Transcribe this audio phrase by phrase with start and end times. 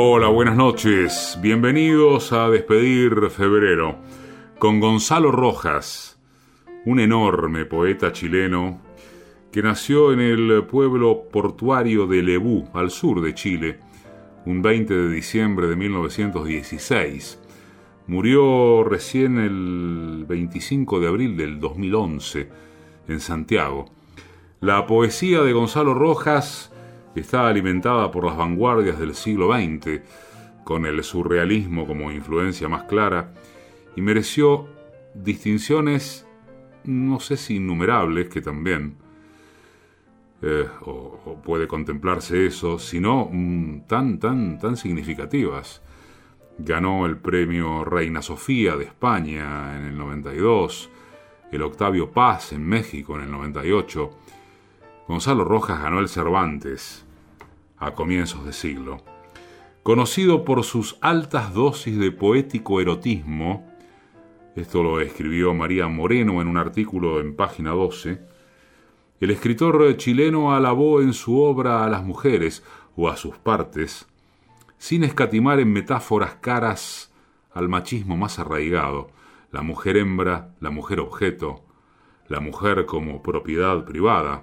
[0.00, 1.36] Hola, buenas noches.
[1.42, 3.96] Bienvenidos a Despedir Febrero
[4.60, 6.20] con Gonzalo Rojas,
[6.84, 8.80] un enorme poeta chileno
[9.50, 13.80] que nació en el pueblo portuario de Lebú, al sur de Chile,
[14.46, 17.40] un 20 de diciembre de 1916.
[18.06, 22.48] Murió recién el 25 de abril del 2011
[23.08, 23.86] en Santiago.
[24.60, 26.70] La poesía de Gonzalo Rojas
[27.18, 30.00] está alimentada por las vanguardias del siglo XX,
[30.64, 33.32] con el surrealismo como influencia más clara,
[33.96, 34.68] y mereció
[35.14, 36.26] distinciones,
[36.84, 38.96] no sé si innumerables, que también,
[40.42, 45.82] eh, o, puede contemplarse eso, sino mm, tan, tan, tan significativas.
[46.58, 50.90] Ganó el premio Reina Sofía de España en el 92,
[51.50, 54.10] el Octavio Paz en México en el 98,
[55.08, 57.07] Gonzalo Rojas ganó el Cervantes
[57.78, 58.98] a comienzos de siglo.
[59.82, 63.66] Conocido por sus altas dosis de poético erotismo,
[64.56, 68.20] esto lo escribió María Moreno en un artículo en página 12,
[69.20, 72.62] el escritor chileno alabó en su obra a las mujeres
[72.96, 74.06] o a sus partes,
[74.76, 77.12] sin escatimar en metáforas caras
[77.52, 79.10] al machismo más arraigado,
[79.50, 81.64] la mujer hembra, la mujer objeto,
[82.28, 84.42] la mujer como propiedad privada,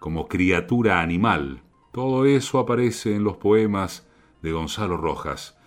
[0.00, 1.62] como criatura animal.
[1.92, 4.08] Todo eso aparece en los poemas
[4.42, 5.58] de Gonzalo Rojas.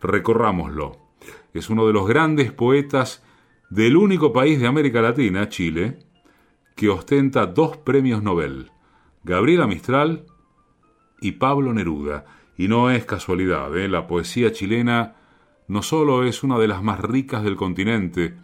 [0.00, 0.98] Recorrámoslo.
[1.54, 3.22] Es uno de los grandes poetas
[3.70, 5.98] del único país de América Latina, Chile,
[6.76, 8.70] que ostenta dos premios Nobel,
[9.24, 10.26] Gabriela Mistral
[11.20, 12.26] y Pablo Neruda.
[12.58, 13.88] Y no es casualidad, ¿eh?
[13.88, 15.16] la poesía chilena
[15.68, 18.34] no solo es una de las más ricas del continente,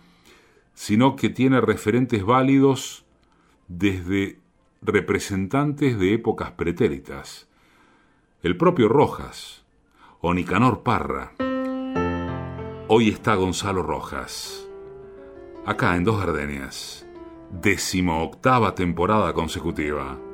[0.73, 3.05] sino que tiene referentes válidos
[3.67, 4.39] desde
[4.83, 7.48] representantes de épocas pretéritas,
[8.43, 9.65] el propio Rojas
[10.20, 11.33] o Nicanor Parra.
[12.89, 14.67] Hoy está Gonzalo Rojas,
[15.67, 17.07] acá en Dos Gardenias,
[17.51, 20.27] décimo octava temporada consecutiva.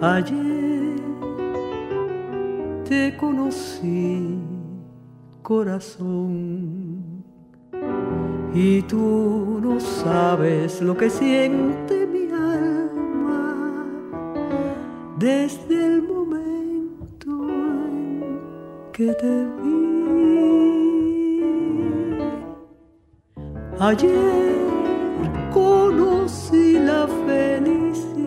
[0.00, 0.94] Ayer
[2.88, 4.38] te conocí,
[5.42, 7.24] corazón.
[8.54, 13.86] Y tú no sabes lo que siente mi alma
[15.18, 17.48] desde el momento
[17.88, 18.38] en
[18.92, 19.78] que te vi.
[23.80, 24.58] Ayer
[25.52, 28.17] conocí la felicidad.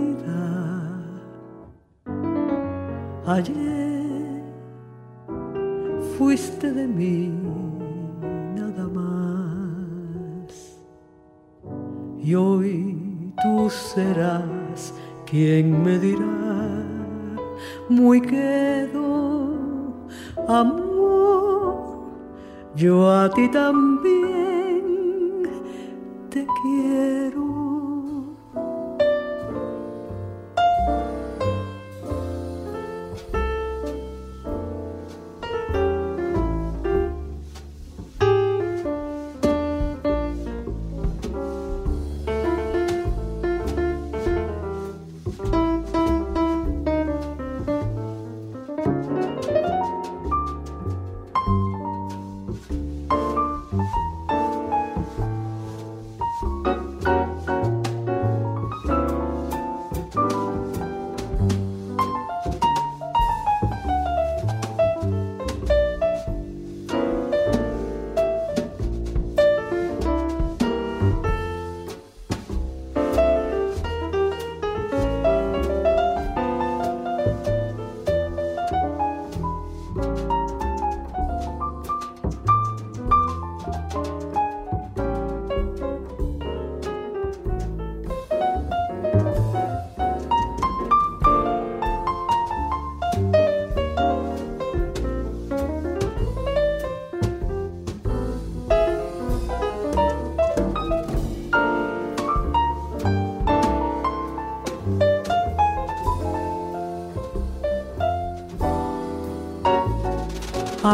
[3.31, 4.43] Ayer
[6.17, 7.31] fuiste de mí
[8.57, 10.51] nada más.
[12.21, 14.93] Y hoy tú serás
[15.25, 16.83] quien me dirá,
[17.87, 19.55] muy quedo,
[20.49, 22.09] amor,
[22.75, 24.50] yo a ti también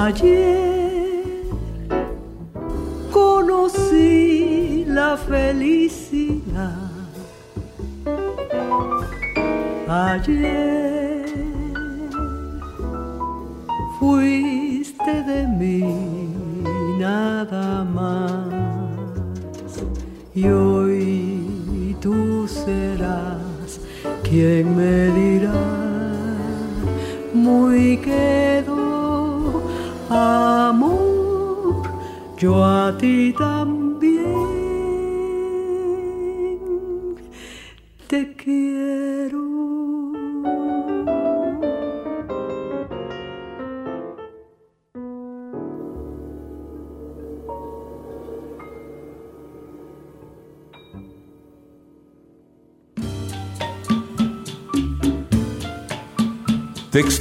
[0.08, 0.47] Ayer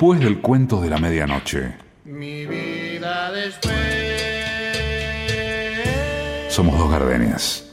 [0.00, 1.74] Después del cuento de la medianoche.
[2.06, 3.74] Mi vida después.
[6.48, 7.70] Somos dos gardenias.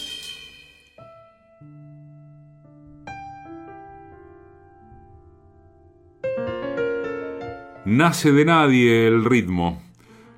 [7.86, 9.82] Nace de nadie el ritmo.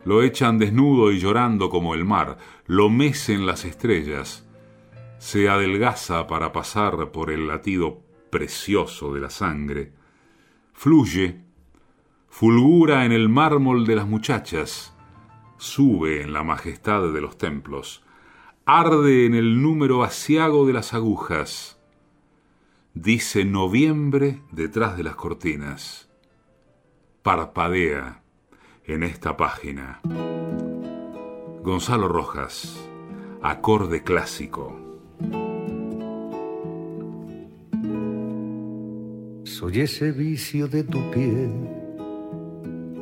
[0.05, 2.37] Lo echan desnudo y llorando como el mar.
[2.67, 4.47] Lo mecen las estrellas.
[5.17, 9.91] Se adelgaza para pasar por el latido precioso de la sangre.
[10.73, 11.48] Fluye
[12.39, 14.93] fulgura en el mármol de las muchachas,
[15.57, 18.01] sube en la majestad de los templos,
[18.63, 21.81] arde en el número asiago de las agujas,
[22.93, 26.09] dice noviembre detrás de las cortinas,
[27.23, 28.23] parpadea
[28.85, 29.99] en esta página.
[31.61, 32.89] Gonzalo Rojas,
[33.41, 34.79] acorde clásico.
[39.43, 41.78] Soy ese vicio de tu piel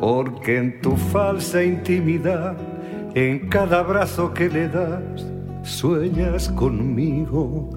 [0.00, 2.56] porque en tu falsa intimidad,
[3.14, 5.26] en cada abrazo que le das,
[5.62, 7.70] sueñas conmigo.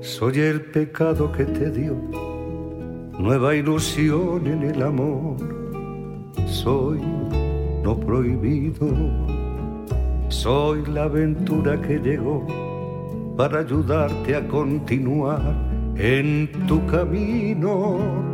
[0.00, 1.96] Soy el pecado que te dio
[3.18, 5.36] nueva ilusión en el amor.
[6.46, 7.00] Soy
[7.82, 8.86] lo prohibido,
[10.28, 12.46] soy la aventura que llegó
[13.36, 15.54] para ayudarte a continuar
[15.96, 18.33] en tu camino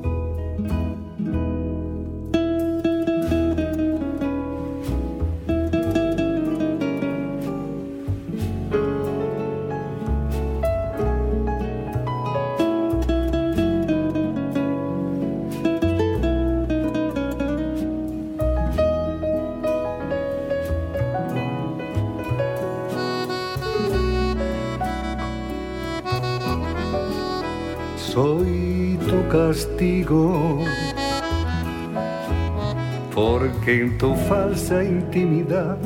[33.13, 35.77] porque en tu falsa intimidad,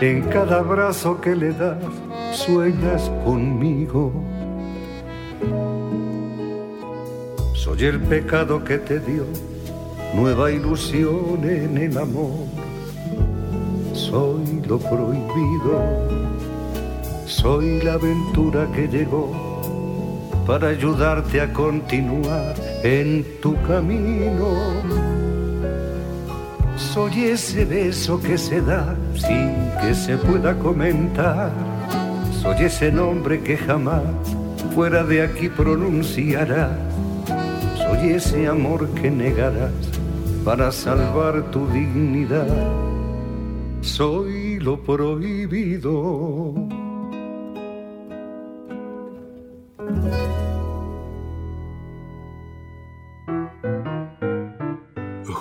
[0.00, 1.76] en cada abrazo que le das,
[2.32, 4.12] sueñas conmigo.
[7.54, 9.24] Soy el pecado que te dio
[10.14, 12.46] nueva ilusión en el amor.
[13.92, 15.74] Soy lo prohibido,
[17.26, 19.30] soy la aventura que llegó
[20.46, 24.56] para ayudarte a continuar en tu camino.
[26.76, 31.52] Soy ese beso que se da sin que se pueda comentar.
[32.40, 34.02] Soy ese nombre que jamás
[34.74, 36.72] fuera de aquí pronunciarás.
[37.76, 39.72] Soy ese amor que negarás
[40.44, 42.48] para salvar tu dignidad.
[43.80, 46.81] Soy lo prohibido.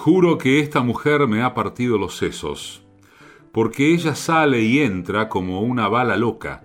[0.04, 2.82] Juro que esta mujer me ha partido los sesos,
[3.52, 6.64] porque ella sale y entra como una bala loca,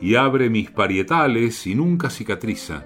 [0.00, 2.84] y abre mis parietales y nunca cicatriza.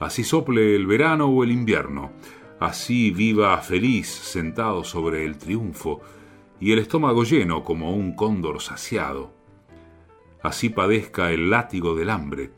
[0.00, 2.10] Así sople el verano o el invierno,
[2.58, 6.00] así viva feliz sentado sobre el triunfo,
[6.58, 9.32] y el estómago lleno como un cóndor saciado.
[10.42, 12.50] Así padezca el látigo del hambre,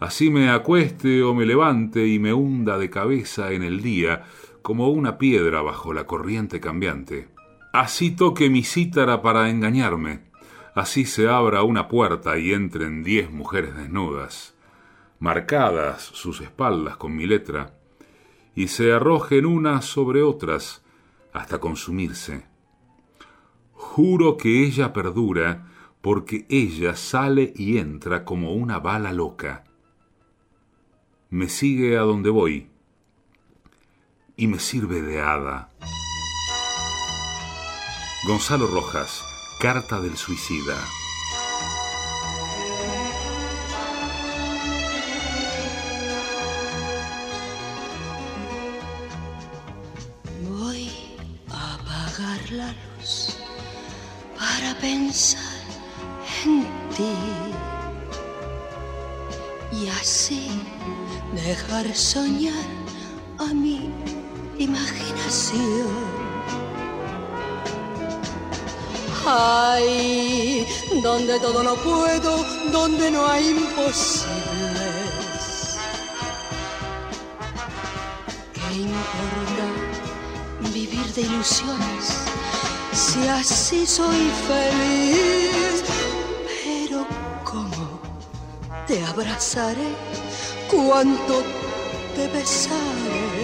[0.00, 4.26] así me acueste o me levante y me hunda de cabeza en el día,
[4.62, 7.28] como una piedra bajo la corriente cambiante.
[7.72, 10.24] Así toque mi cítara para engañarme,
[10.74, 14.54] así se abra una puerta y entren diez mujeres desnudas,
[15.18, 17.74] marcadas sus espaldas con mi letra,
[18.54, 20.82] y se arrojen unas sobre otras
[21.32, 22.44] hasta consumirse.
[23.72, 25.66] Juro que ella perdura
[26.00, 29.64] porque ella sale y entra como una bala loca.
[31.28, 32.69] Me sigue a donde voy,
[34.40, 35.68] y me sirve de hada.
[38.26, 39.22] Gonzalo Rojas,
[39.60, 40.78] Carta del Suicida.
[50.48, 50.90] Voy
[51.50, 53.36] a apagar la luz
[54.38, 55.60] para pensar
[56.46, 56.64] en
[56.96, 57.12] ti
[59.70, 60.48] y así
[61.34, 62.89] dejar soñar
[64.62, 65.88] imaginación.
[69.26, 70.66] Ay,
[71.02, 74.30] donde todo lo puedo, donde no hay imposibles.
[78.54, 79.66] ¿Qué importa
[80.72, 82.04] vivir de ilusiones
[82.92, 85.84] si así soy feliz?
[86.64, 87.06] Pero
[87.44, 88.00] ¿cómo
[88.86, 89.94] te abrazaré?
[90.70, 91.42] ¿Cuánto
[92.14, 93.39] te besaré?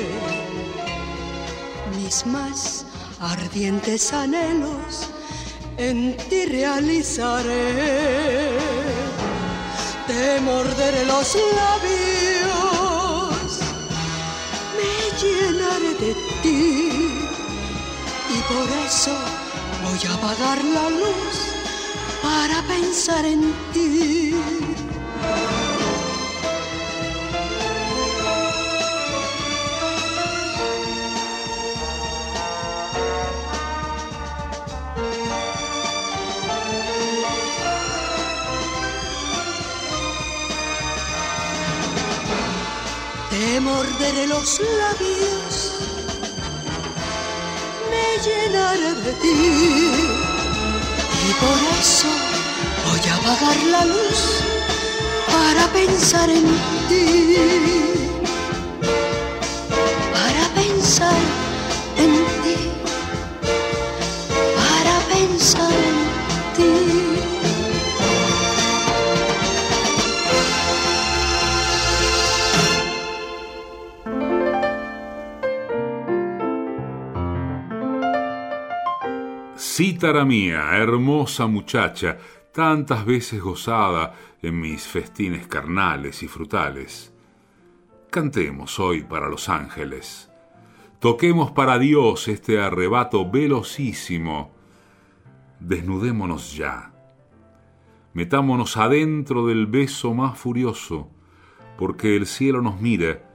[2.07, 2.85] Mis más
[3.21, 5.09] ardientes anhelos
[5.77, 7.67] en ti realizaré.
[10.07, 13.49] Te morderé los labios,
[14.79, 16.63] me llenaré de ti
[18.37, 19.15] y por eso
[19.85, 21.37] voy a apagar la luz
[22.23, 24.76] para pensar en ti.
[43.67, 45.55] Morderé los labios,
[47.91, 49.37] me llenaré de ti.
[51.29, 52.09] Y por eso
[52.87, 54.21] voy a apagar la luz
[55.33, 56.47] para pensar en
[56.89, 57.96] ti,
[80.07, 82.17] Cítara mía, hermosa muchacha,
[82.53, 87.13] tantas veces gozada en mis festines carnales y frutales.
[88.09, 90.31] Cantemos hoy para los ángeles.
[91.01, 94.55] Toquemos para Dios este arrebato velocísimo.
[95.59, 96.95] Desnudémonos ya.
[98.15, 101.11] Metámonos adentro del beso más furioso,
[101.77, 103.29] porque el cielo nos mira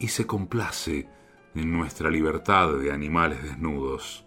[0.00, 1.08] y se complace
[1.54, 4.26] en nuestra libertad de animales desnudos.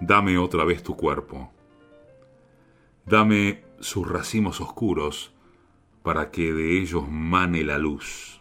[0.00, 1.52] Dame otra vez tu cuerpo.
[3.06, 5.32] Dame sus racimos oscuros
[6.02, 8.40] para que de ellos mane la luz.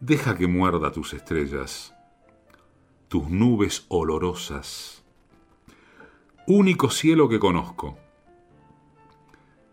[0.00, 1.94] Deja que muerda tus estrellas,
[3.08, 5.04] tus nubes olorosas.
[6.46, 7.96] Único cielo que conozco.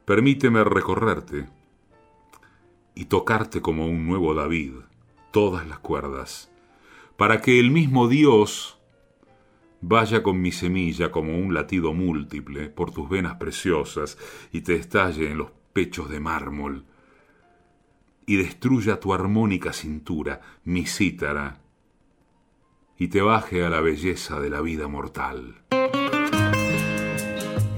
[0.06, 1.50] Permíteme recorrerte
[2.96, 4.74] y tocarte como un nuevo David
[5.32, 6.52] todas las cuerdas,
[7.18, 8.79] para que el mismo Dios
[9.82, 14.18] vaya con mi semilla como un latido múltiple por tus venas preciosas
[14.52, 16.86] y te estalle en los pechos de mármol
[18.26, 21.62] y destruya tu armónica cintura, mi cítara,
[22.96, 25.64] y te baje a la belleza de la vida mortal.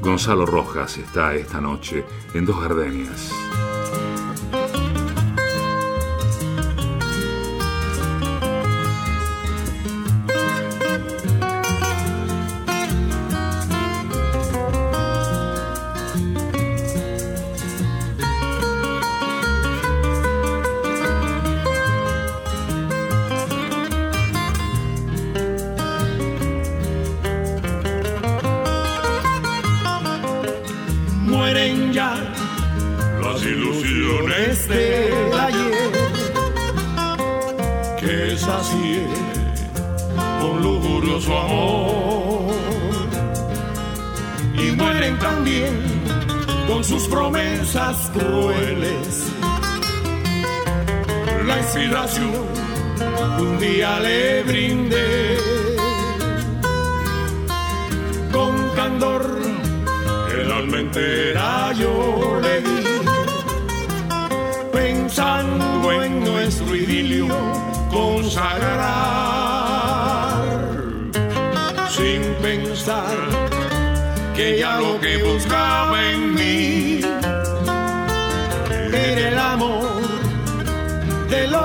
[0.02, 2.04] Gonzalo Rojas está esta noche
[2.34, 3.32] en Dos Gardenias.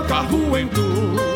[0.06, 1.35] carro em tu.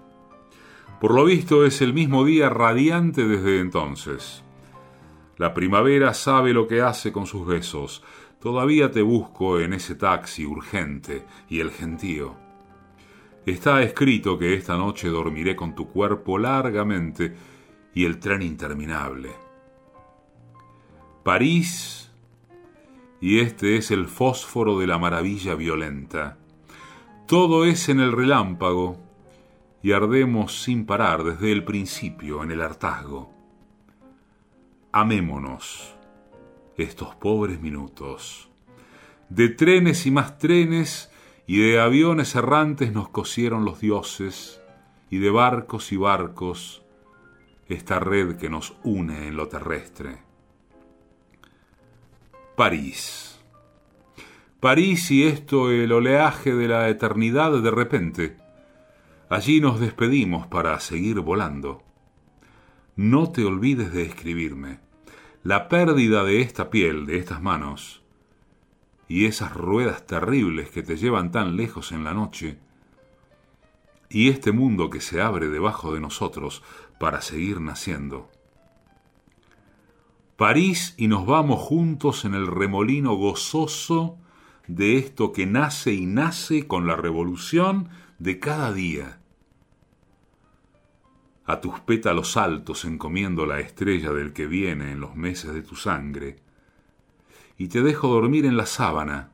[1.01, 4.43] Por lo visto es el mismo día radiante desde entonces.
[5.35, 8.03] La primavera sabe lo que hace con sus besos.
[8.39, 12.35] Todavía te busco en ese taxi urgente y el gentío.
[13.47, 17.33] Está escrito que esta noche dormiré con tu cuerpo largamente
[17.95, 19.31] y el tren interminable.
[21.23, 22.11] París
[23.19, 26.37] y este es el fósforo de la maravilla violenta.
[27.25, 29.10] Todo es en el relámpago
[29.83, 33.33] y ardemos sin parar desde el principio en el hartazgo.
[34.91, 35.95] Amémonos
[36.77, 38.49] estos pobres minutos.
[39.29, 41.11] De trenes y más trenes
[41.47, 44.61] y de aviones errantes nos cosieron los dioses
[45.09, 46.83] y de barcos y barcos
[47.67, 50.19] esta red que nos une en lo terrestre.
[52.55, 53.39] París.
[54.59, 58.40] París y esto el oleaje de la eternidad de repente.
[59.31, 61.83] Allí nos despedimos para seguir volando.
[62.97, 64.81] No te olvides de escribirme.
[65.41, 68.03] La pérdida de esta piel, de estas manos,
[69.07, 72.59] y esas ruedas terribles que te llevan tan lejos en la noche,
[74.09, 76.61] y este mundo que se abre debajo de nosotros
[76.99, 78.29] para seguir naciendo.
[80.35, 84.17] París y nos vamos juntos en el remolino gozoso
[84.67, 87.87] de esto que nace y nace con la revolución
[88.19, 89.19] de cada día.
[91.45, 95.75] A tus pétalos altos encomiendo la estrella del que viene en los meses de tu
[95.75, 96.37] sangre,
[97.57, 99.31] y te dejo dormir en la sábana,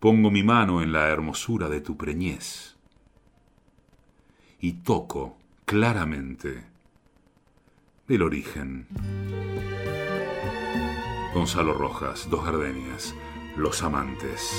[0.00, 2.76] pongo mi mano en la hermosura de tu preñez,
[4.60, 6.64] y toco claramente
[8.08, 8.86] el origen.
[11.34, 13.14] Gonzalo Rojas, Dos Gardenias,
[13.56, 14.52] Los Amantes.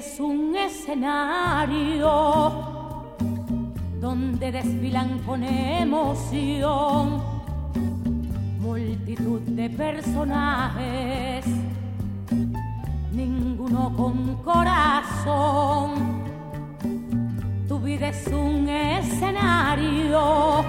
[0.00, 2.10] Es un escenario
[4.00, 7.22] donde desfilan con emoción
[8.60, 11.44] multitud de personajes,
[13.12, 15.90] ninguno con corazón.
[17.68, 20.64] Tu vida es un escenario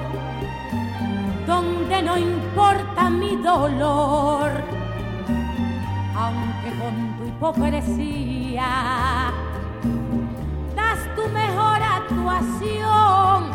[1.48, 4.52] donde no importa mi dolor,
[6.18, 9.34] aunque con hipocresía
[10.76, 13.50] das tu mejor actuación.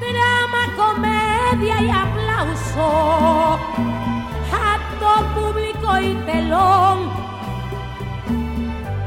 [0.00, 3.58] Drama, comedia y aplauso,
[4.72, 6.98] acto público y telón.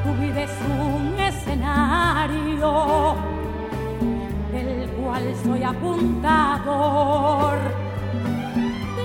[0.04, 2.72] Tu vida es un escenario
[4.52, 7.58] del cual soy apuntador.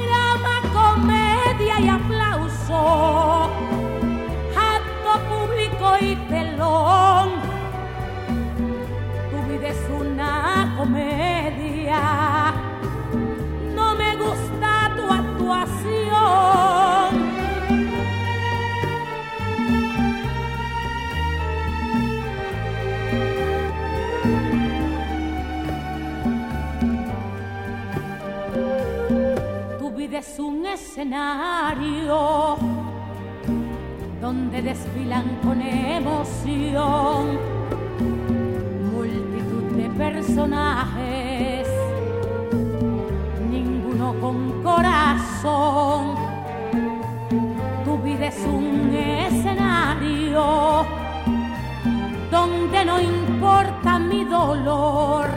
[0.04, 3.21] Drama, comedia y aplauso,
[10.82, 12.02] comedia,
[13.72, 16.42] no me gusta tu actuación.
[30.12, 32.58] es un escenario
[34.20, 37.51] donde desfilan con emoción
[40.10, 41.68] personajes,
[43.50, 46.14] ninguno con corazón.
[47.84, 50.86] Tu vida es un escenario
[52.30, 55.28] donde no importa mi dolor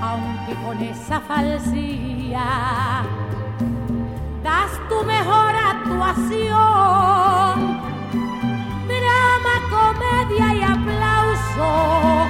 [0.00, 2.46] aunque con esa falsía
[4.42, 7.54] das tu mejor actuación.
[8.92, 12.23] Drama, comedia y aplauso,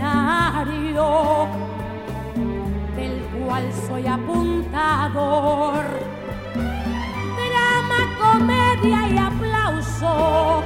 [0.00, 1.46] escenario
[2.96, 5.84] del cual soy apuntador.
[7.36, 10.62] Drama, comedia y aplauso,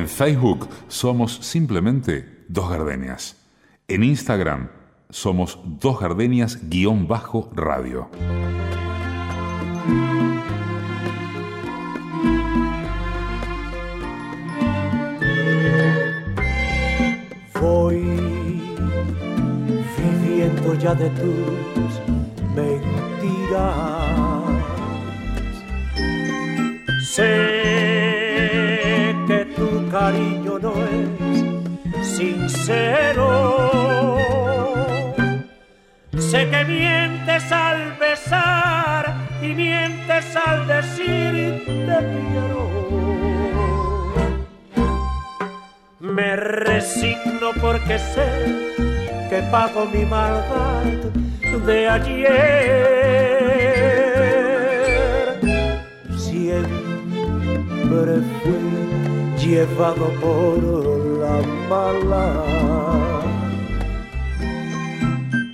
[0.00, 3.36] En Facebook somos simplemente Dos Gardenias.
[3.86, 4.70] En Instagram
[5.10, 8.08] somos Dos Gardenias-radio.
[17.60, 18.00] Voy
[19.98, 22.00] viviendo ya de tus
[22.56, 24.00] mentiras.
[32.70, 34.16] Sincero.
[36.18, 42.62] Sé que mientes al besar y mientes al decir te quiero.
[46.00, 48.28] Me resigno porque sé
[49.28, 50.84] que pago mi maldad
[51.66, 52.30] de ayer.
[56.16, 56.70] Siempre
[58.42, 58.62] fui
[59.38, 61.09] llevado por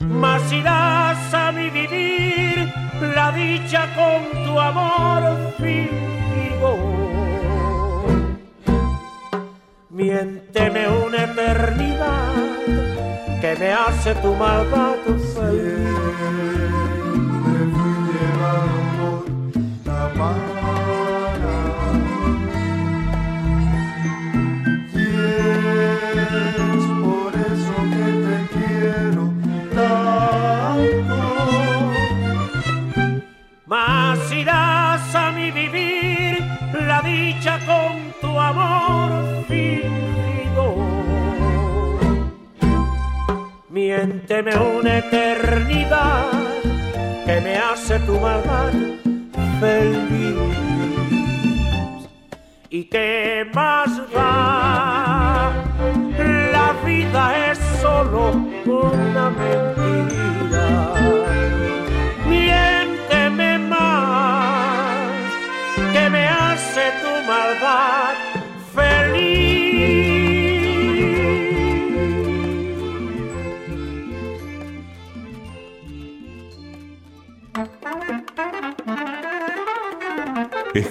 [0.00, 2.72] Mas irás a mi vivir
[3.14, 6.70] la dicha con tu amor fingido.
[9.90, 12.34] Miénteme una eternidad
[13.40, 14.95] que me hace tu maldad
[44.36, 46.30] Miénteme una eternidad
[47.24, 48.70] que me hace tu maldad
[49.60, 50.15] feliz.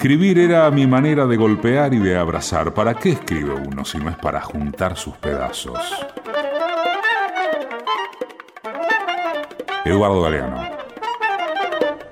[0.05, 2.75] Escribir era mi manera de golpear y de abrazar.
[2.75, 5.79] ¿Para qué escribe uno si no es para juntar sus pedazos?
[9.83, 10.61] Eduardo Galeano.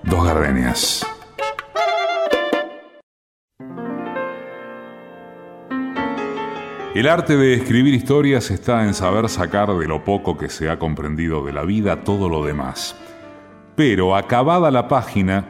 [0.02, 1.06] Dos gardenias.
[6.96, 10.80] El arte de escribir historias está en saber sacar de lo poco que se ha
[10.80, 12.96] comprendido de la vida todo lo demás.
[13.76, 15.46] Pero acabada la página,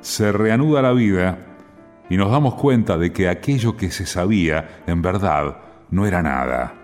[0.00, 1.51] se reanuda la vida
[2.08, 5.56] y nos damos cuenta de que aquello que se sabía, en verdad,
[5.90, 6.74] no era nada.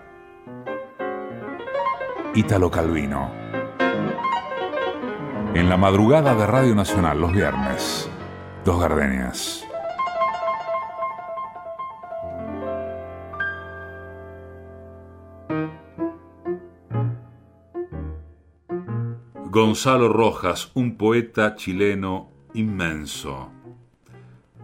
[2.34, 3.30] Ítalo Calvino.
[5.54, 8.10] En la madrugada de Radio Nacional, los viernes,
[8.64, 9.64] Dos Gardenias.
[19.50, 23.57] Gonzalo Rojas, un poeta chileno inmenso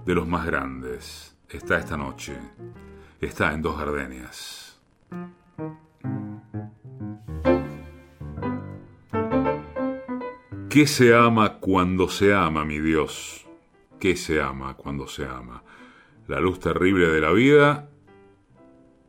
[0.04, 2.36] de los más grandes está esta noche.
[3.20, 4.80] Está en Dos Gardenias.
[10.68, 13.46] ¿Qué se ama cuando se ama, mi Dios?
[14.00, 15.62] ¿Qué se ama cuando se ama?
[16.26, 17.88] ¿La luz terrible de la vida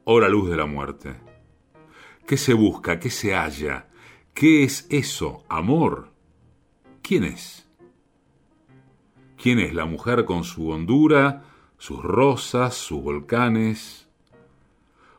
[0.03, 1.15] o la luz de la muerte?
[2.27, 2.99] ¿Qué se busca?
[2.99, 3.87] ¿Qué se halla?
[4.33, 5.43] ¿Qué es eso?
[5.49, 6.11] ¿Amor?
[7.01, 7.64] ¿Quién es?
[9.45, 11.43] ¿Quién es la mujer con su hondura,
[11.77, 14.09] sus rosas, sus volcanes?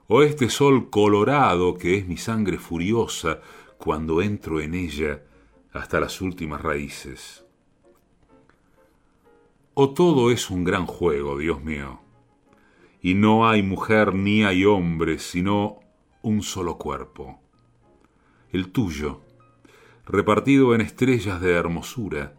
[0.08, 3.38] ¿O este sol colorado que es mi sangre furiosa
[3.78, 5.22] cuando entro en ella
[5.72, 7.44] hasta las últimas raíces?
[9.74, 12.00] ¿O todo es un gran juego, Dios mío?
[13.00, 15.78] Y no hay mujer ni hay hombre, sino
[16.22, 17.38] un solo cuerpo,
[18.50, 19.20] el tuyo,
[20.04, 22.34] repartido en estrellas de hermosura,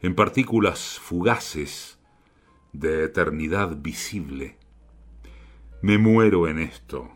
[0.00, 1.98] en partículas fugaces
[2.72, 4.56] de eternidad visible.
[5.82, 7.10] Me muero en esto,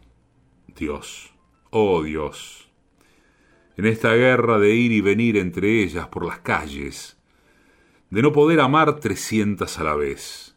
[0.76, 1.32] Dios,
[1.70, 2.70] oh Dios,
[3.76, 7.18] en esta guerra de ir y venir entre ellas por las calles,
[8.10, 10.56] de no poder amar trescientas a la vez,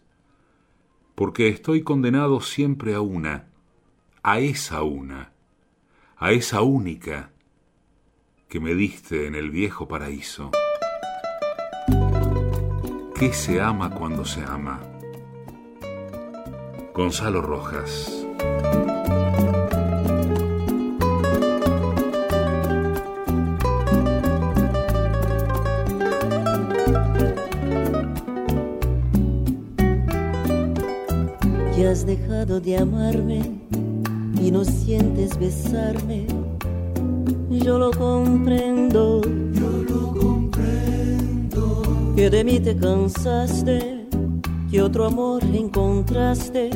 [1.13, 3.47] porque estoy condenado siempre a una,
[4.23, 5.31] a esa una,
[6.17, 7.31] a esa única
[8.49, 10.51] que me diste en el viejo paraíso.
[13.17, 14.81] ¿Qué se ama cuando se ama?
[16.93, 18.11] Gonzalo Rojas.
[31.77, 33.49] Ya has dejado de amarme
[34.41, 36.27] y no sientes besarme.
[37.49, 39.21] Yo lo comprendo
[42.15, 44.07] que de mí te cansaste,
[44.71, 46.69] que otro amor encontraste.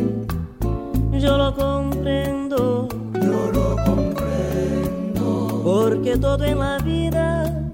[1.13, 5.61] Yo lo comprendo, yo lo comprendo.
[5.63, 7.71] Porque todo en la vida,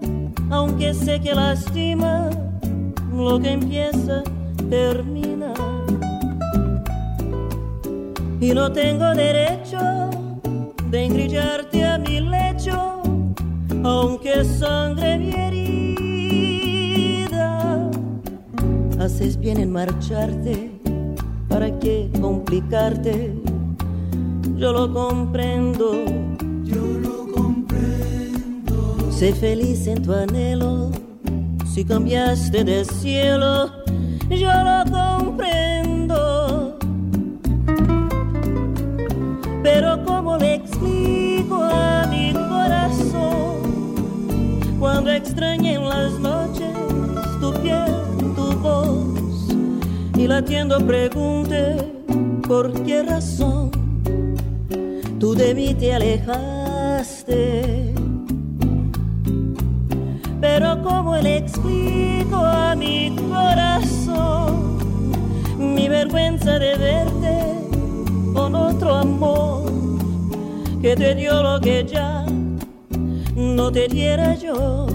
[0.51, 2.30] aunque sé que lastima,
[3.12, 4.21] lo que empieza
[4.69, 5.54] termina.
[8.39, 9.80] Y no tengo derecho
[10.91, 13.01] de engrillarte a mi lecho,
[13.84, 15.94] aunque sangre mi
[19.06, 20.72] haces bien en marcharte,
[21.48, 23.36] ¿para qué complicarte?
[24.58, 25.94] Yo lo comprendo,
[26.63, 28.98] yo lo comprendo.
[29.12, 30.89] Sé feliz en tu anhelo,
[31.72, 33.70] si cambiaste de cielo,
[34.28, 36.80] yo lo comprendo.
[39.62, 40.55] Pero ¿cómo le
[50.26, 51.76] y latiendo pregunte
[52.48, 53.70] por qué razón
[55.20, 57.94] tú de mí te alejaste.
[60.42, 64.80] Pero como le explico a mi corazón
[65.60, 67.40] mi vergüenza de verte
[68.34, 69.72] con otro amor
[70.82, 72.26] que te dio lo que ya
[73.36, 74.88] no te diera yo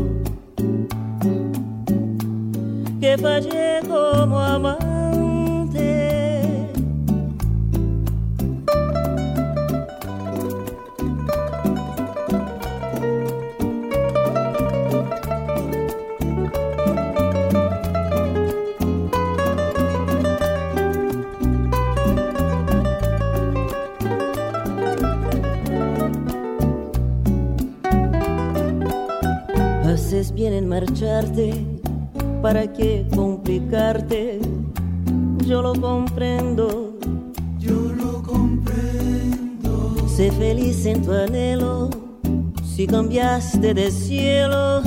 [3.01, 4.90] que fallé como amante.
[32.43, 34.41] ¿Para qué complicarte?
[35.47, 36.99] Yo lo comprendo.
[37.59, 40.09] Yo lo comprendo.
[40.09, 41.91] Sé feliz en tu anhelo,
[42.65, 44.83] si cambiaste de cielo,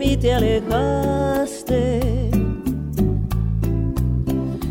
[0.00, 2.00] mí te alejaste?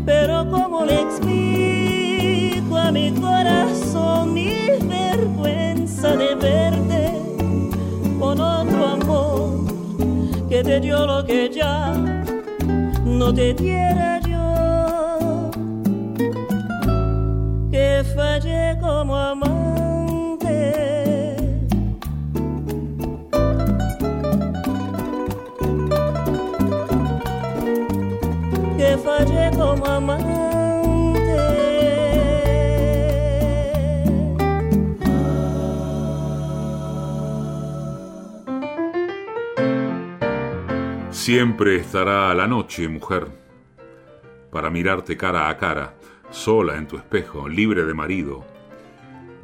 [0.04, 4.50] Pero ¿cómo le explico a mi corazón mi
[4.88, 7.12] vergüenza de verte
[8.18, 11.92] con otro amor que te dio lo que ya
[13.04, 15.50] no te diera yo?
[17.70, 19.59] Que fallé como amante.
[41.30, 43.28] Siempre estará la noche, mujer,
[44.50, 45.94] para mirarte cara a cara,
[46.30, 48.44] sola en tu espejo, libre de marido,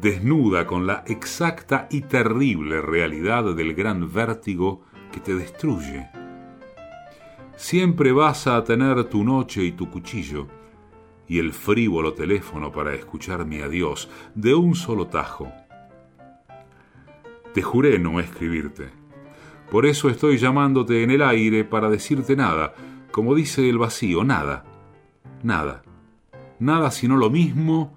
[0.00, 6.08] desnuda con la exacta y terrible realidad del gran vértigo que te destruye.
[7.56, 10.46] Siempre vas a tener tu noche y tu cuchillo
[11.26, 15.50] y el frívolo teléfono para escuchar mi adiós de un solo tajo.
[17.54, 18.90] Te juré no escribirte.
[19.70, 22.74] Por eso estoy llamándote en el aire para decirte nada,
[23.10, 24.64] como dice el vacío, nada,
[25.42, 25.82] nada,
[26.58, 27.96] nada sino lo mismo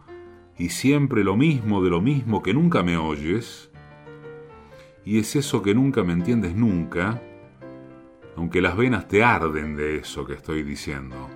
[0.58, 3.69] y siempre lo mismo de lo mismo que nunca me oyes,
[5.06, 7.22] y es eso que nunca me entiendes nunca,
[8.39, 11.30] aunque las venas te arden de eso que estoy diciendo.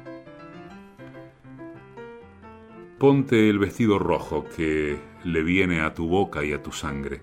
[2.97, 7.21] Ponte el vestido rojo que le viene a tu boca y a tu sangre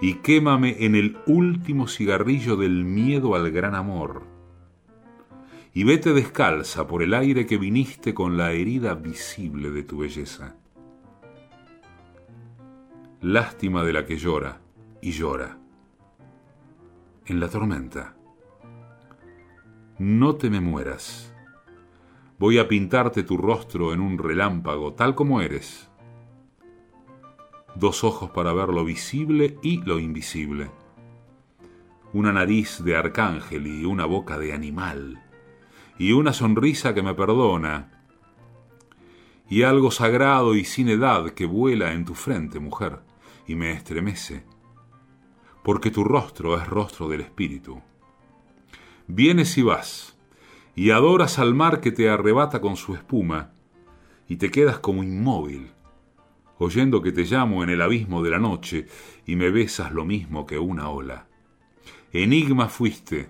[0.00, 4.22] y quémame en el último cigarrillo del miedo al gran amor.
[5.74, 10.56] Y vete descalza por el aire que viniste con la herida visible de tu belleza.
[13.20, 14.62] Lástima de la que llora
[15.02, 15.58] y llora.
[17.26, 18.16] En la tormenta.
[20.06, 21.34] No te me mueras.
[22.38, 25.88] Voy a pintarte tu rostro en un relámpago, tal como eres.
[27.74, 30.70] Dos ojos para ver lo visible y lo invisible,
[32.12, 35.22] una nariz de arcángel y una boca de animal,
[35.96, 38.04] y una sonrisa que me perdona,
[39.48, 42.98] y algo sagrado y sin edad que vuela en tu frente, mujer,
[43.46, 44.44] y me estremece,
[45.62, 47.80] porque tu rostro es rostro del espíritu.
[49.06, 50.16] Vienes y vas,
[50.74, 53.52] y adoras al mar que te arrebata con su espuma,
[54.28, 55.72] y te quedas como inmóvil,
[56.58, 58.86] oyendo que te llamo en el abismo de la noche
[59.26, 61.26] y me besas lo mismo que una ola.
[62.12, 63.28] Enigma fuiste,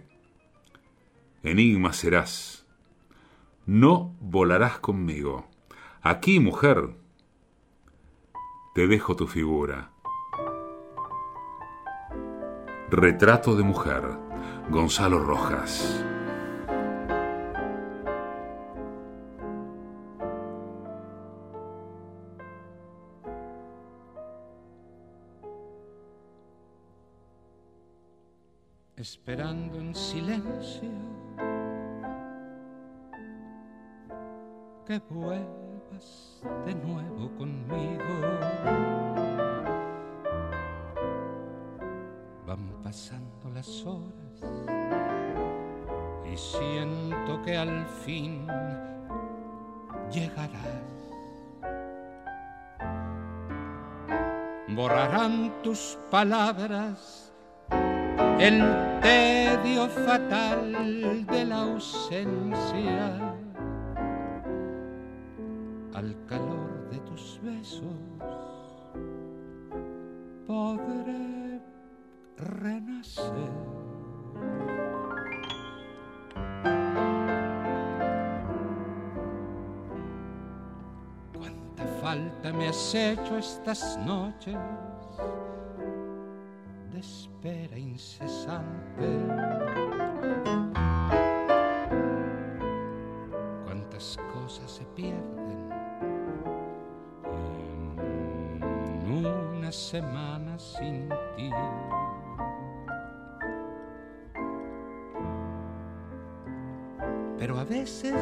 [1.42, 2.66] enigma serás.
[3.66, 5.48] No volarás conmigo.
[6.02, 6.94] Aquí, mujer,
[8.74, 9.90] te dejo tu figura.
[12.90, 14.23] Retrato de mujer,
[14.70, 16.04] Gonzalo Rojas.
[29.04, 30.88] esperando en silencio
[34.86, 38.14] que vuelvas de nuevo conmigo.
[42.46, 44.42] Van pasando las horas
[46.30, 48.46] y siento que al fin
[50.10, 50.82] llegarás.
[54.68, 57.32] Borrarán tus palabras
[58.40, 58.60] el
[59.00, 63.36] tedio fatal de la ausencia
[65.94, 67.84] al calor de tus besos
[70.46, 71.33] podré.
[81.32, 84.56] Cuánta falta me has hecho estas noches
[86.92, 89.08] de espera incesante.
[93.64, 95.70] Cuántas cosas se pierden
[97.24, 101.50] en una semana sin ti.
[107.64, 108.14] A veces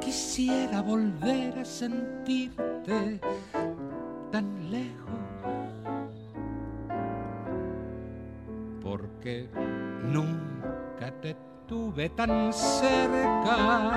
[0.00, 3.20] quisiera volver a sentirte
[4.30, 5.10] tan lejos.
[8.80, 9.48] Porque
[10.04, 11.36] nunca te
[11.66, 13.90] tuve tan cerca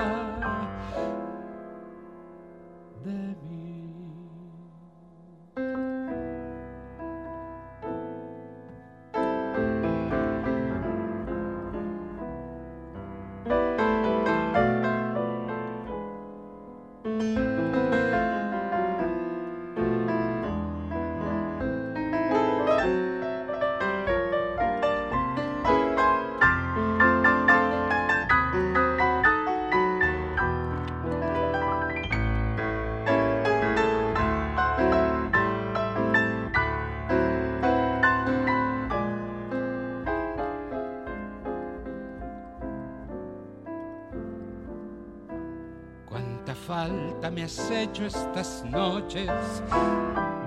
[47.44, 49.28] hecho estas noches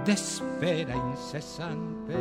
[0.04, 2.16] de espera incesante.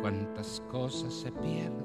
[0.00, 1.80] Cuántas cosas se pierden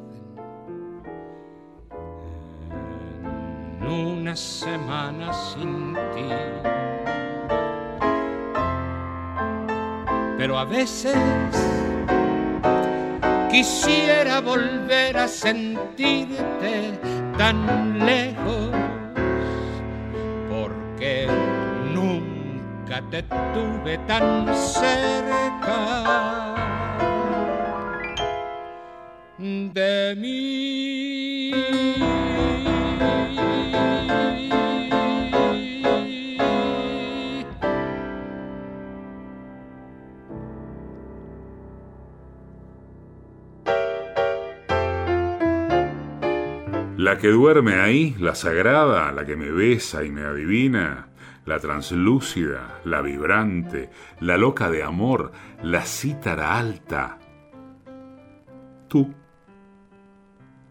[3.81, 6.29] en una semana sin ti.
[10.37, 11.17] Pero a veces
[13.49, 16.99] quisiera volver a sentirte
[17.37, 18.74] tan lejos
[23.23, 26.15] tuve tan cerca.
[46.97, 51.09] La que duerme ahí, la sagrada, la que me besa y me adivina,
[51.45, 53.89] la translúcida, la vibrante,
[54.19, 55.31] la loca de amor,
[55.61, 57.19] la cítara alta.
[58.87, 59.13] Tú,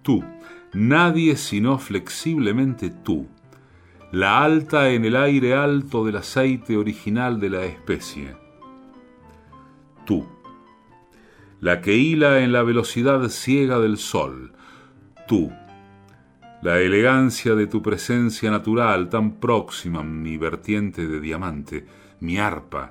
[0.03, 0.25] tú,
[0.73, 3.29] nadie sino flexiblemente tú,
[4.11, 8.37] la alta en el aire alto del aceite original de la especie.
[10.05, 10.27] Tú,
[11.61, 14.53] la que hila en la velocidad ciega del sol.
[15.27, 15.53] Tú,
[16.65, 21.85] la elegancia de tu presencia natural tan próxima, mi vertiente de diamante,
[22.21, 22.91] mi arpa,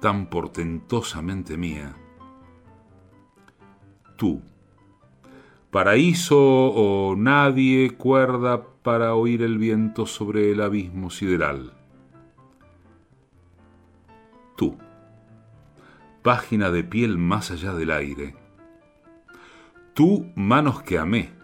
[0.00, 1.94] tan portentosamente mía.
[4.16, 4.42] Tú,
[5.70, 11.72] paraíso o nadie cuerda para oír el viento sobre el abismo sideral.
[14.56, 14.76] Tú,
[16.22, 18.34] página de piel más allá del aire.
[19.94, 21.43] Tú, manos que amé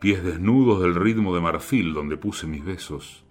[0.00, 3.24] pies desnudos del ritmo de marfil donde puse mis besos.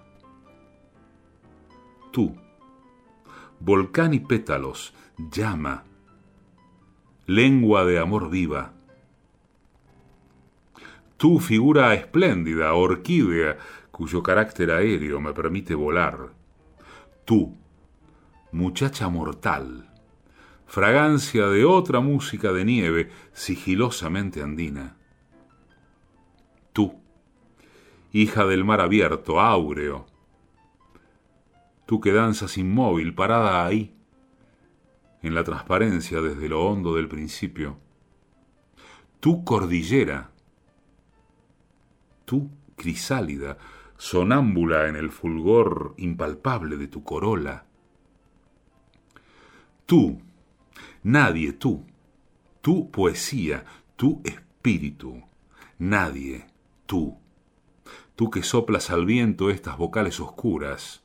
[2.11, 2.36] Tú,
[3.59, 4.93] volcán y pétalos,
[5.32, 5.84] llama,
[7.26, 8.74] lengua de amor viva.
[11.18, 13.57] Tú, figura espléndida, orquídea,
[13.91, 16.34] cuyo carácter aéreo me permite volar.
[17.26, 17.55] Tú,
[18.51, 19.89] muchacha mortal,
[20.66, 24.97] fragancia de otra música de nieve sigilosamente andina
[26.74, 26.99] tú,
[28.11, 30.05] hija del mar abierto, áureo,
[31.86, 33.95] tú que danzas inmóvil, parada ahí,
[35.21, 37.78] en la transparencia desde lo hondo del principio,
[39.19, 40.32] tú cordillera,
[42.26, 43.57] tú crisálida,
[43.97, 47.65] sonámbula en el fulgor impalpable de tu corola,
[49.86, 50.21] tú,
[51.03, 51.86] nadie tú,
[52.61, 53.63] tu poesía,
[53.95, 55.24] tu espíritu,
[55.80, 56.53] nadie
[56.86, 57.17] tú,
[58.15, 61.03] tú que soplas al viento estas vocales oscuras,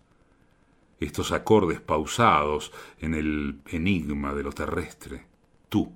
[1.00, 5.26] estos acordes pausados en el enigma de lo terrestre,
[5.68, 5.92] tú.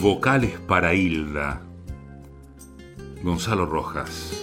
[0.00, 1.62] Vocales para Hilda,
[3.22, 4.40] Gonzalo Rojas.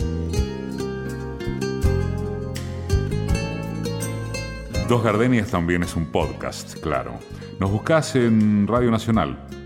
[4.88, 7.20] Dos Gardenias también es un podcast, claro.
[7.60, 9.61] Nos buscas en Radio Nacional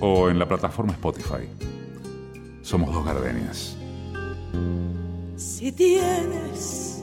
[0.00, 1.48] o en la plataforma Spotify.
[2.62, 3.76] Somos Dos Gardenias.
[5.36, 7.02] Si tienes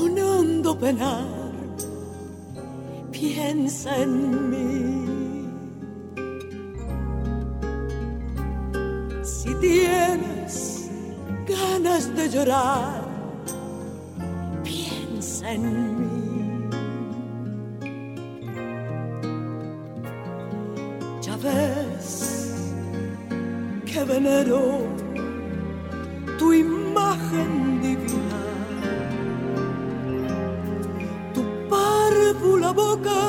[0.00, 1.52] un hondo penar,
[3.10, 5.12] piensa en mí.
[9.22, 10.90] Si tienes
[11.46, 13.02] ganas de llorar,
[14.64, 16.01] piensa en mí.
[24.12, 24.62] Venero
[26.38, 28.42] tu imagen divina,
[31.34, 33.20] tu párvula boca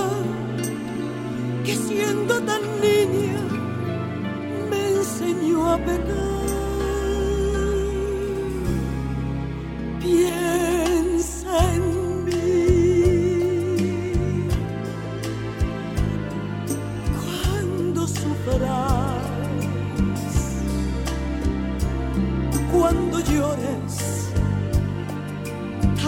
[1.64, 3.44] que siendo tan niña
[4.70, 6.33] me enseñó a pecar.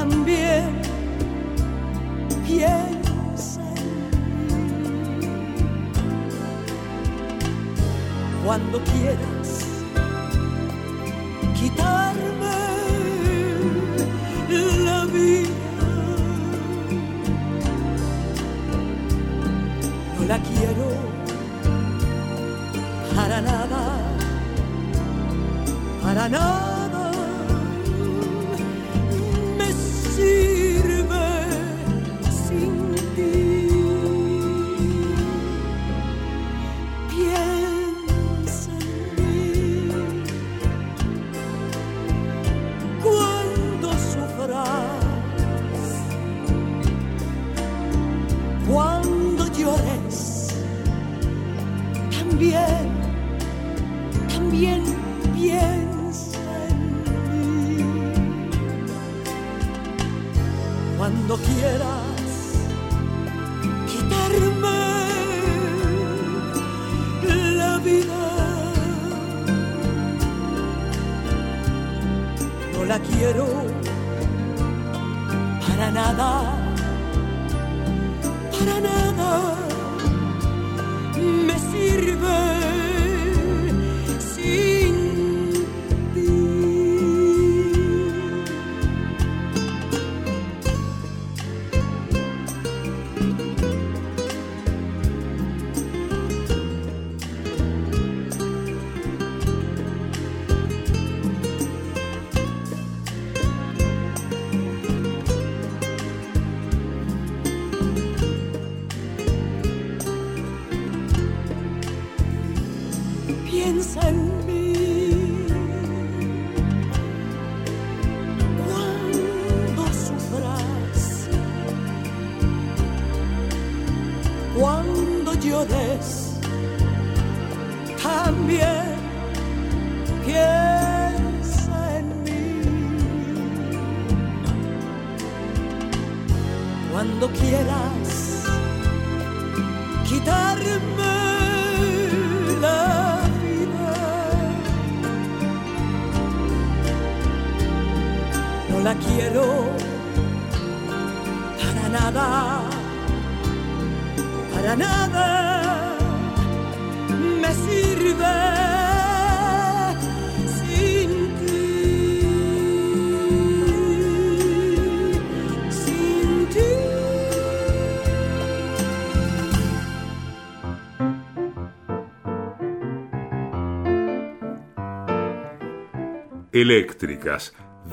[0.09, 0.81] También
[2.45, 5.27] piensa en mí.
[8.43, 9.65] Cuando quieras
[11.59, 12.55] quitarme
[14.83, 15.49] la vida,
[20.17, 20.87] no la quiero
[23.15, 23.81] para nada
[26.03, 26.74] para nada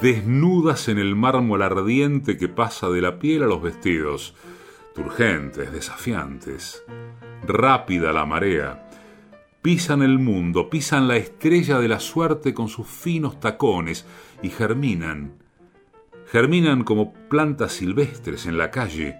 [0.00, 4.34] desnudas en el mármol ardiente que pasa de la piel a los vestidos,
[4.94, 6.84] turgentes, desafiantes,
[7.46, 8.88] rápida la marea,
[9.60, 14.06] pisan el mundo, pisan la estrella de la suerte con sus finos tacones
[14.42, 15.34] y germinan,
[16.26, 19.16] germinan como plantas silvestres en la calle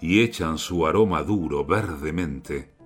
[0.00, 2.78] y echan su aroma duro verdemente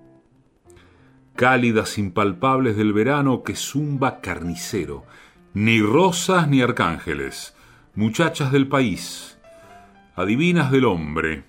[1.35, 5.05] cálidas impalpables del verano que zumba carnicero,
[5.53, 7.55] ni rosas ni arcángeles,
[7.93, 9.37] muchachas del país,
[10.15, 11.43] adivinas del hombre,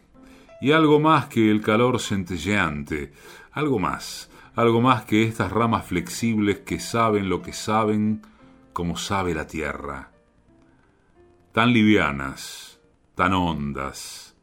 [0.61, 3.13] y algo más que el calor centelleante,
[3.53, 8.21] algo más, algo más que estas ramas flexibles que saben lo que saben
[8.75, 10.11] como sabe la tierra.
[11.53, 12.81] Tan livianas,
[13.15, 14.37] tan hondas,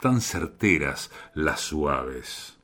[0.00, 2.56] tan certeras las suaves.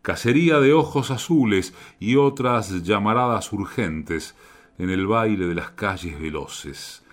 [0.00, 4.34] Cacería de ojos azules y otras llamaradas urgentes
[4.80, 7.04] en el baile de las calles veloces.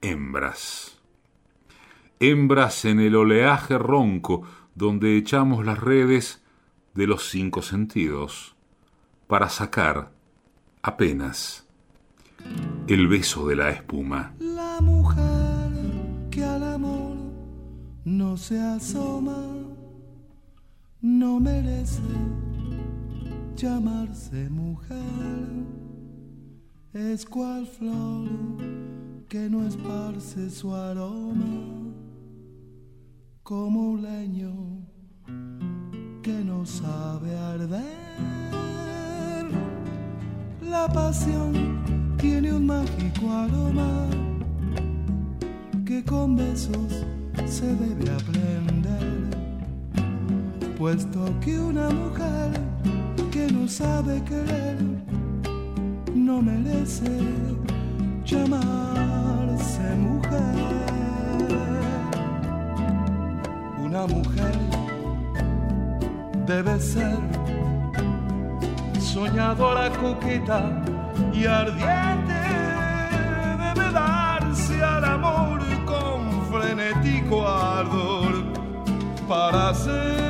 [0.00, 0.96] Hembras.
[2.20, 4.44] Hembras en el oleaje ronco
[4.76, 6.40] donde echamos las redes
[6.94, 8.54] de los cinco sentidos
[9.26, 10.12] para sacar
[10.82, 11.66] apenas
[12.86, 14.32] el beso de la espuma.
[14.38, 15.72] La mujer
[16.30, 17.16] que al amor
[18.04, 19.44] no se asoma
[21.00, 22.02] no merece
[23.56, 25.79] llamarse mujer.
[26.92, 28.28] Es cual flor
[29.28, 31.84] que no esparce su aroma
[33.44, 34.52] como un leño
[36.20, 37.84] que no sabe arder.
[40.68, 44.08] La pasión tiene un mágico aroma
[45.86, 47.06] que con besos
[47.46, 49.30] se debe aprender,
[50.76, 52.50] puesto que una mujer
[53.30, 55.09] que no sabe querer
[56.14, 57.10] no merece
[58.24, 60.54] llamarse mujer.
[63.84, 64.54] Una mujer
[66.46, 67.18] debe ser
[69.00, 70.82] soñadora, coqueta
[71.32, 72.40] y ardiente.
[73.58, 78.44] Debe darse al amor con frenético ardor
[79.28, 80.29] para ser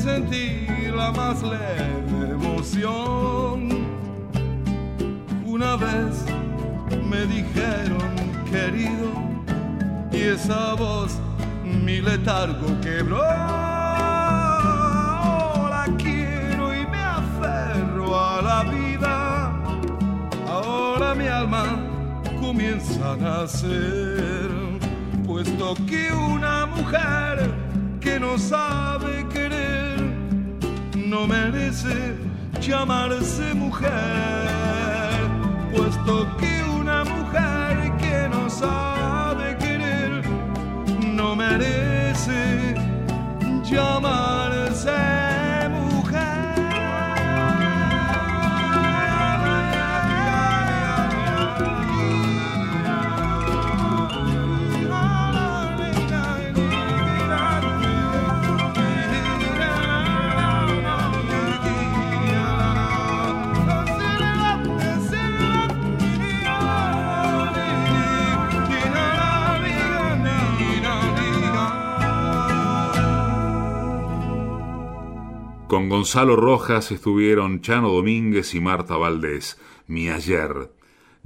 [0.00, 3.68] sentir la más leve emoción.
[5.44, 6.24] Una vez
[7.10, 8.10] me dijeron,
[8.50, 9.10] querido,
[10.10, 11.18] y esa voz
[11.64, 13.20] mi letargo quebró.
[15.74, 19.52] La quiero y me aferro a la vida.
[20.48, 21.64] Ahora mi alma
[22.40, 24.50] comienza a nacer,
[25.26, 27.52] puesto que una mujer
[28.00, 28.99] que no sabe
[31.10, 32.14] no merece
[32.60, 33.90] llamarse mujer,
[35.74, 40.22] puesto que una mujer que no sabe querer
[41.12, 42.76] no merece
[43.64, 44.49] llamarse
[75.90, 80.72] Gonzalo Rojas estuvieron Chano Domínguez y Marta Valdés, Mi Ayer,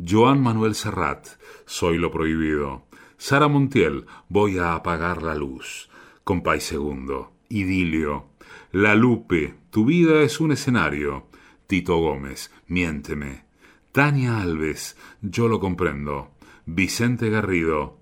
[0.02, 1.26] Joan Manuel Serrat,
[1.66, 2.86] Soy lo Prohibido,
[3.18, 5.90] Sara Montiel, Voy a apagar la luz,
[6.24, 8.30] Compay Segundo, Idilio,
[8.72, 11.28] La Lupe, Tu vida es un escenario,
[11.66, 13.44] Tito Gómez, Miénteme,
[13.92, 16.30] Tania Alves, Yo lo comprendo,
[16.64, 18.00] Vicente Garrido,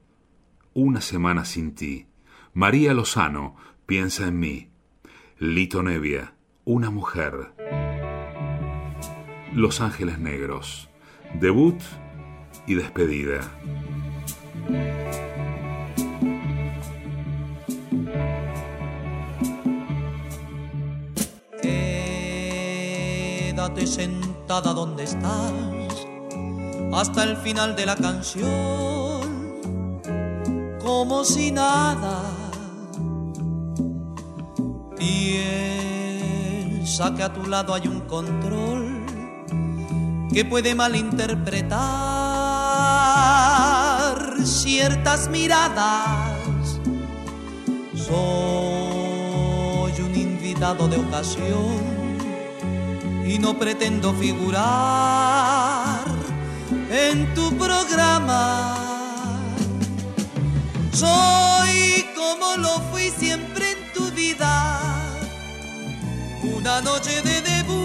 [0.74, 2.06] Una semana sin ti,
[2.54, 4.68] María Lozano, Piensa en mí,
[5.40, 6.34] Lito Nevia,
[6.64, 7.52] Una mujer.
[9.52, 10.88] Los Ángeles Negros,
[11.40, 11.82] debut
[12.68, 13.40] y despedida.
[23.60, 25.52] Quédate sentada donde estás
[26.92, 29.20] hasta el final de la canción,
[30.80, 32.42] como si nada.
[36.83, 39.07] Piensa que a tu lado hay un control
[40.33, 41.80] que puede malinterpretar
[44.45, 46.80] ciertas miradas.
[47.95, 51.76] Soy un invitado de ocasión
[53.24, 56.01] y no pretendo figurar
[56.91, 58.74] en tu programa.
[60.93, 63.32] Soy como lo fui siempre
[66.62, 67.76] una noche de debut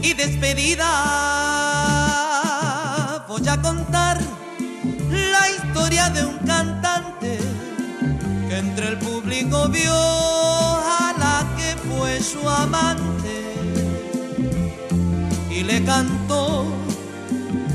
[0.00, 0.86] y despedida.
[3.26, 4.20] voy a contar
[5.10, 7.38] la historia de un cantante
[8.48, 13.36] que entre el público vio a la que fue su amante
[15.50, 16.64] y le cantó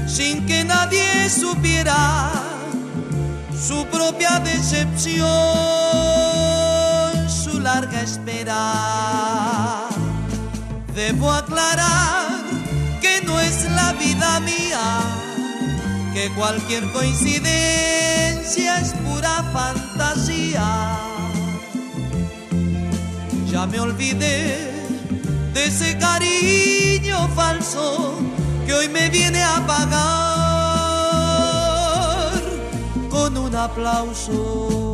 [0.08, 2.32] sin que nadie supiera
[3.68, 5.28] su propia decepción,
[7.74, 8.06] larga.
[10.96, 12.44] Debo aclarar
[13.02, 15.02] que no es la vida mía,
[16.14, 21.00] que cualquier coincidencia es pura fantasía.
[23.52, 24.72] Ya me olvidé
[25.54, 28.14] de ese cariño falso
[28.66, 30.02] que hoy me viene a pagar
[33.10, 34.93] con un aplauso.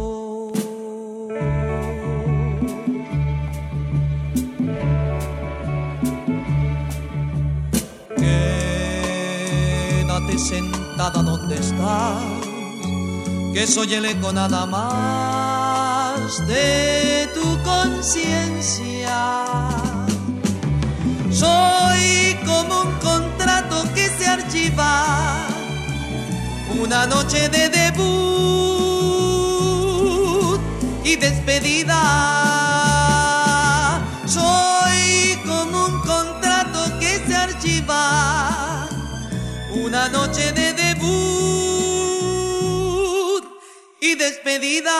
[10.39, 12.23] Sentada donde estás,
[13.53, 19.17] que soy el eco nada más de tu conciencia.
[21.31, 25.45] Soy como un contrato que se archiva,
[26.81, 28.59] una noche de debut
[31.03, 32.58] y despedida.
[39.99, 41.03] Una noche de debut
[43.99, 44.95] y despedida.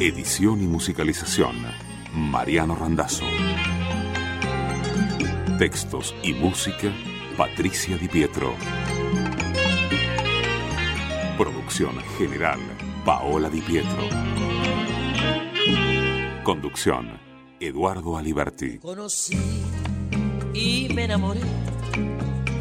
[0.00, 1.54] Edición y musicalización,
[2.12, 3.24] Mariano Randazzo.
[5.58, 6.92] Textos y música,
[7.36, 8.56] Patricia Di Pietro.
[11.38, 12.58] Producción general,
[13.04, 14.08] Paola Di Pietro.
[16.42, 17.20] Conducción,
[17.60, 18.78] Eduardo Aliberti.
[18.78, 19.36] Conocí
[20.54, 21.40] y me enamoré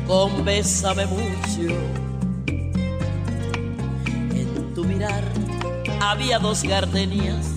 [0.06, 1.74] con Bésame mucho.
[4.36, 5.24] En tu mirar
[6.02, 7.56] había dos gardenias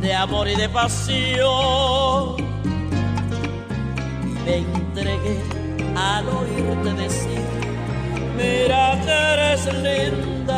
[0.00, 2.36] de amor y de pasión.
[4.22, 5.42] Y me entregué
[5.96, 7.42] al oírte decir,
[8.36, 10.57] mira que eres linda.